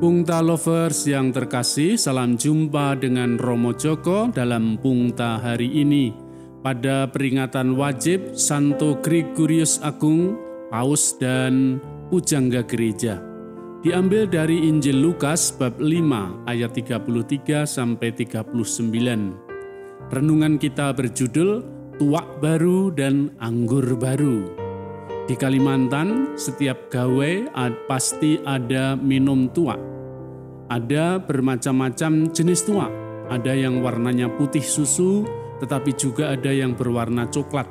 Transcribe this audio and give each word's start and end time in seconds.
Pungta 0.00 0.40
Lovers 0.40 1.04
yang 1.04 1.28
terkasih, 1.28 2.00
salam 2.00 2.32
jumpa 2.40 2.96
dengan 2.96 3.36
Romo 3.36 3.76
Joko 3.76 4.32
dalam 4.32 4.80
Pungta 4.80 5.36
hari 5.36 5.68
ini. 5.76 6.16
Pada 6.64 7.04
peringatan 7.04 7.76
wajib 7.76 8.32
Santo 8.32 8.96
Gregorius 9.04 9.76
Agung, 9.84 10.40
Paus 10.72 11.20
dan 11.20 11.84
Pujangga 12.08 12.64
Gereja. 12.64 13.20
Diambil 13.84 14.24
dari 14.24 14.72
Injil 14.72 14.96
Lukas 15.04 15.52
bab 15.52 15.76
5 15.76 16.48
ayat 16.48 16.72
33 16.72 17.68
sampai 17.68 18.08
39. 18.16 18.56
Renungan 20.08 20.56
kita 20.56 20.96
berjudul 20.96 21.60
Tuak 22.00 22.40
Baru 22.40 22.88
dan 22.88 23.36
Anggur 23.36 23.84
Baru. 24.00 24.59
Di 25.28 25.34
Kalimantan, 25.36 26.38
setiap 26.38 26.88
gawe 26.88 27.32
pasti 27.90 28.40
ada 28.46 28.96
minum 28.96 29.50
tuak. 29.52 29.78
Ada 30.70 31.18
bermacam-macam 31.18 32.30
jenis 32.30 32.62
tuak. 32.62 32.92
Ada 33.30 33.54
yang 33.54 33.82
warnanya 33.82 34.26
putih 34.26 34.62
susu, 34.62 35.22
tetapi 35.62 35.94
juga 35.94 36.34
ada 36.34 36.50
yang 36.50 36.74
berwarna 36.74 37.26
coklat. 37.30 37.66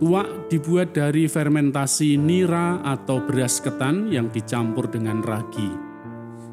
Tuak 0.00 0.50
dibuat 0.50 0.96
dari 0.96 1.30
fermentasi 1.30 2.18
nira 2.18 2.82
atau 2.82 3.22
beras 3.22 3.62
ketan 3.62 4.10
yang 4.10 4.32
dicampur 4.32 4.90
dengan 4.90 5.22
ragi. 5.22 5.70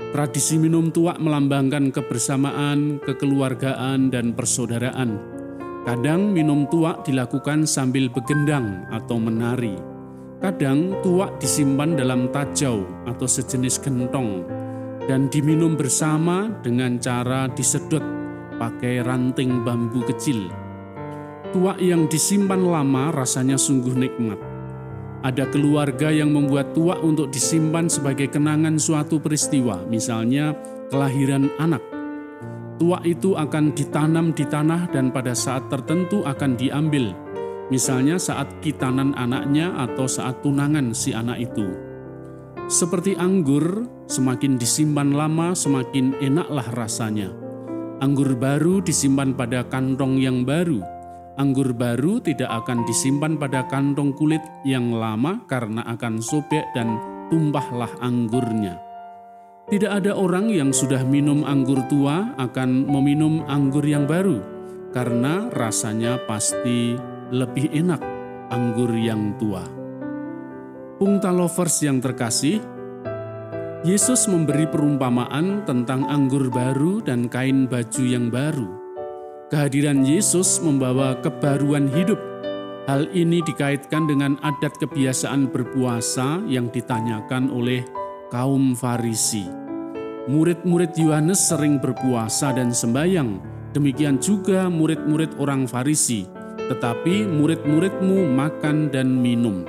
Tradisi 0.10 0.60
minum 0.60 0.92
tuak 0.92 1.18
melambangkan 1.18 1.96
kebersamaan, 1.96 3.00
kekeluargaan, 3.06 4.12
dan 4.12 4.34
persaudaraan. 4.38 5.18
Kadang 5.88 6.36
minum 6.36 6.68
tuak 6.68 7.08
dilakukan 7.08 7.64
sambil 7.64 8.12
begendang 8.12 8.86
atau 8.92 9.16
menari. 9.16 9.89
Kadang 10.40 10.96
tuak 11.04 11.36
disimpan 11.44 12.00
dalam 12.00 12.32
tajau 12.32 12.88
atau 13.04 13.28
sejenis 13.28 13.76
gentong 13.84 14.48
dan 15.04 15.28
diminum 15.28 15.76
bersama 15.76 16.48
dengan 16.64 16.96
cara 16.96 17.52
disedot 17.52 18.00
pakai 18.56 19.04
ranting 19.04 19.68
bambu 19.68 20.00
kecil. 20.08 20.48
Tuak 21.52 21.84
yang 21.84 22.08
disimpan 22.08 22.64
lama 22.64 23.12
rasanya 23.12 23.60
sungguh 23.60 23.92
nikmat. 23.92 24.40
Ada 25.28 25.44
keluarga 25.52 26.08
yang 26.08 26.32
membuat 26.32 26.72
tuak 26.72 27.04
untuk 27.04 27.36
disimpan 27.36 27.92
sebagai 27.92 28.32
kenangan 28.32 28.80
suatu 28.80 29.20
peristiwa, 29.20 29.84
misalnya 29.92 30.56
kelahiran 30.88 31.52
anak. 31.60 31.84
Tuak 32.80 33.04
itu 33.04 33.36
akan 33.36 33.76
ditanam 33.76 34.32
di 34.32 34.48
tanah 34.48 34.88
dan 34.88 35.12
pada 35.12 35.36
saat 35.36 35.68
tertentu 35.68 36.24
akan 36.24 36.56
diambil 36.56 37.12
misalnya 37.70 38.18
saat 38.18 38.50
kitanan 38.62 39.14
anaknya 39.18 39.74
atau 39.78 40.06
saat 40.06 40.42
tunangan 40.42 40.94
si 40.94 41.14
anak 41.14 41.42
itu. 41.42 41.70
Seperti 42.70 43.18
anggur, 43.18 43.90
semakin 44.06 44.62
disimpan 44.62 45.10
lama 45.10 45.58
semakin 45.58 46.14
enaklah 46.22 46.70
rasanya. 46.78 47.34
Anggur 47.98 48.38
baru 48.38 48.78
disimpan 48.86 49.34
pada 49.34 49.66
kantong 49.66 50.22
yang 50.22 50.46
baru. 50.46 50.82
Anggur 51.40 51.74
baru 51.74 52.22
tidak 52.22 52.52
akan 52.64 52.86
disimpan 52.86 53.42
pada 53.42 53.66
kantong 53.66 54.14
kulit 54.14 54.44
yang 54.68 54.94
lama 54.94 55.42
karena 55.50 55.82
akan 55.88 56.22
sobek 56.22 56.68
dan 56.78 57.00
tumpahlah 57.34 57.90
anggurnya. 58.04 58.78
Tidak 59.70 59.90
ada 59.90 60.18
orang 60.18 60.50
yang 60.50 60.74
sudah 60.74 61.06
minum 61.06 61.46
anggur 61.46 61.78
tua 61.90 62.34
akan 62.42 62.90
meminum 62.90 63.46
anggur 63.46 63.86
yang 63.86 64.10
baru, 64.10 64.42
karena 64.90 65.46
rasanya 65.54 66.18
pasti 66.26 66.98
lebih 67.30 67.70
enak 67.70 68.02
anggur 68.50 68.90
yang 68.98 69.38
tua. 69.38 69.62
Pungta 70.98 71.32
lovers 71.32 71.80
yang 71.86 72.02
terkasih, 72.02 72.60
Yesus 73.86 74.28
memberi 74.28 74.68
perumpamaan 74.68 75.64
tentang 75.64 76.04
anggur 76.10 76.52
baru 76.52 77.00
dan 77.00 77.32
kain 77.32 77.70
baju 77.70 78.04
yang 78.04 78.28
baru. 78.28 78.68
Kehadiran 79.48 80.04
Yesus 80.04 80.60
membawa 80.60 81.16
kebaruan 81.24 81.88
hidup. 81.88 82.20
Hal 82.90 83.08
ini 83.14 83.40
dikaitkan 83.46 84.10
dengan 84.10 84.36
adat 84.42 84.82
kebiasaan 84.82 85.54
berpuasa 85.54 86.42
yang 86.50 86.74
ditanyakan 86.74 87.54
oleh 87.54 87.86
kaum 88.34 88.74
Farisi. 88.74 89.46
Murid-murid 90.30 90.98
Yohanes 90.98 91.50
sering 91.50 91.78
berpuasa 91.78 92.52
dan 92.52 92.74
sembayang, 92.74 93.40
demikian 93.78 94.18
juga 94.18 94.68
murid-murid 94.68 95.38
orang 95.38 95.70
Farisi 95.70 96.39
tetapi 96.70 97.26
murid-muridmu 97.26 98.30
makan 98.30 98.94
dan 98.94 99.10
minum. 99.10 99.66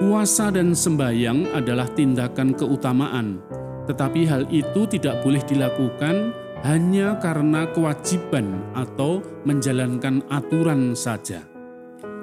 Puasa 0.00 0.48
dan 0.48 0.72
sembahyang 0.72 1.52
adalah 1.52 1.86
tindakan 1.92 2.56
keutamaan, 2.56 3.38
tetapi 3.86 4.24
hal 4.26 4.48
itu 4.48 4.88
tidak 4.88 5.20
boleh 5.22 5.44
dilakukan 5.44 6.32
hanya 6.64 7.20
karena 7.20 7.68
kewajiban 7.70 8.72
atau 8.72 9.20
menjalankan 9.44 10.24
aturan 10.32 10.96
saja. 10.96 11.44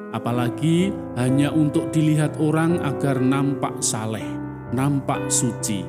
Apalagi 0.09 0.90
hanya 1.22 1.53
untuk 1.53 1.94
dilihat 1.94 2.41
orang 2.41 2.81
agar 2.81 3.22
nampak 3.22 3.78
saleh, 3.86 4.25
nampak 4.74 5.30
suci. 5.30 5.86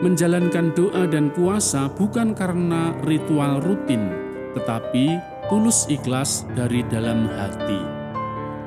Menjalankan 0.00 0.70
doa 0.78 1.04
dan 1.10 1.34
puasa 1.34 1.90
bukan 1.90 2.32
karena 2.38 2.94
ritual 3.02 3.58
rutin, 3.60 4.06
tetapi 4.54 5.31
tulus 5.50 5.88
ikhlas 5.90 6.46
dari 6.54 6.86
dalam 6.86 7.26
hati. 7.26 7.80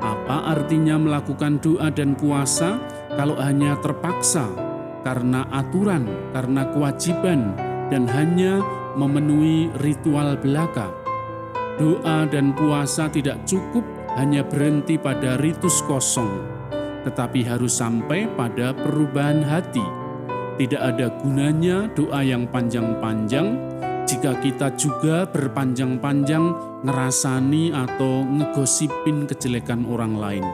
Apa 0.03 0.53
artinya 0.57 0.99
melakukan 0.99 1.61
doa 1.63 1.87
dan 1.87 2.13
puasa 2.13 2.77
kalau 3.15 3.39
hanya 3.39 3.79
terpaksa 3.79 4.45
karena 5.05 5.45
aturan, 5.53 6.09
karena 6.33 6.65
kewajiban, 6.73 7.53
dan 7.93 8.09
hanya 8.09 8.59
memenuhi 8.97 9.69
ritual 9.79 10.35
belaka? 10.41 10.91
Doa 11.77 12.25
dan 12.27 12.55
puasa 12.55 13.11
tidak 13.11 13.43
cukup 13.45 13.83
hanya 14.15 14.41
berhenti 14.41 14.95
pada 14.95 15.35
ritus 15.37 15.83
kosong, 15.85 16.31
tetapi 17.03 17.43
harus 17.45 17.75
sampai 17.77 18.25
pada 18.33 18.71
perubahan 18.73 19.43
hati. 19.43 19.83
Tidak 20.55 20.79
ada 20.79 21.11
gunanya 21.19 21.91
doa 21.91 22.23
yang 22.23 22.47
panjang-panjang 22.47 23.59
jika 24.05 24.37
kita 24.39 24.77
juga 24.77 25.25
berpanjang-panjang 25.25 26.53
ngerasani 26.85 27.73
atau 27.73 28.21
ngegosipin 28.21 29.25
kejelekan 29.25 29.83
orang 29.89 30.13
lain. 30.15 30.45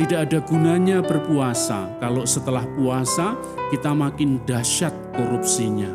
Tidak 0.00 0.18
ada 0.18 0.40
gunanya 0.40 1.04
berpuasa 1.04 1.90
kalau 2.00 2.24
setelah 2.24 2.64
puasa 2.78 3.36
kita 3.68 3.92
makin 3.92 4.40
dahsyat 4.48 4.94
korupsinya. 5.12 5.92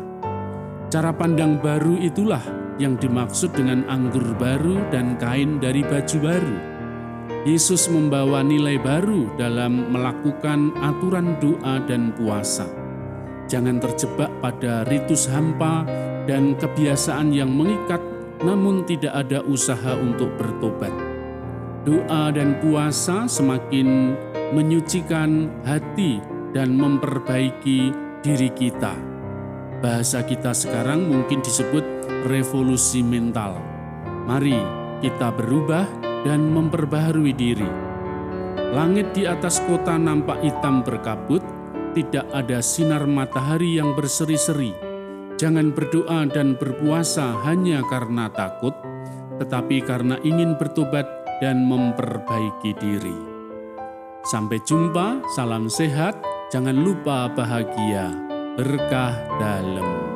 Cara 0.88 1.10
pandang 1.12 1.58
baru 1.58 1.98
itulah 1.98 2.40
yang 2.78 2.94
dimaksud 2.94 3.50
dengan 3.52 3.82
anggur 3.90 4.24
baru 4.38 4.86
dan 4.94 5.18
kain 5.18 5.58
dari 5.58 5.82
baju 5.82 6.18
baru. 6.22 6.56
Yesus 7.42 7.90
membawa 7.90 8.46
nilai 8.46 8.78
baru 8.78 9.34
dalam 9.34 9.90
melakukan 9.90 10.72
aturan 10.78 11.34
doa 11.42 11.82
dan 11.90 12.14
puasa. 12.14 12.77
Jangan 13.48 13.80
terjebak 13.80 14.28
pada 14.44 14.84
ritus 14.84 15.24
hampa 15.24 15.88
dan 16.28 16.52
kebiasaan 16.60 17.32
yang 17.32 17.48
mengikat, 17.48 18.00
namun 18.44 18.84
tidak 18.84 19.16
ada 19.16 19.40
usaha 19.40 19.96
untuk 19.96 20.28
bertobat. 20.36 20.92
Doa 21.88 22.28
dan 22.28 22.60
puasa 22.60 23.24
semakin 23.24 24.12
menyucikan 24.52 25.48
hati 25.64 26.20
dan 26.52 26.76
memperbaiki 26.76 27.88
diri 28.20 28.52
kita. 28.52 28.92
Bahasa 29.80 30.20
kita 30.28 30.52
sekarang 30.52 31.08
mungkin 31.08 31.40
disebut 31.40 31.84
revolusi 32.28 33.00
mental. 33.00 33.56
Mari 34.28 34.60
kita 35.00 35.32
berubah 35.32 35.88
dan 36.28 36.52
memperbaharui 36.52 37.32
diri. 37.32 37.70
Langit 38.76 39.16
di 39.16 39.24
atas 39.24 39.64
kota 39.64 39.96
nampak 39.96 40.44
hitam 40.44 40.84
berkabut, 40.84 41.40
tidak 41.94 42.26
ada 42.34 42.58
sinar 42.60 43.08
matahari 43.08 43.78
yang 43.80 43.96
berseri-seri 43.96 44.88
Jangan 45.38 45.70
berdoa 45.70 46.26
dan 46.26 46.58
berpuasa 46.58 47.46
hanya 47.46 47.78
karena 47.86 48.26
takut, 48.26 48.74
tetapi 49.38 49.86
karena 49.86 50.18
ingin 50.26 50.58
bertobat 50.58 51.06
dan 51.38 51.62
memperbaiki 51.62 52.74
diri. 52.74 53.14
Sampai 54.26 54.58
jumpa, 54.66 55.22
salam 55.38 55.70
sehat, 55.70 56.18
jangan 56.50 56.74
lupa 56.74 57.30
bahagia, 57.30 58.10
berkah 58.58 59.14
dalam. 59.38 60.07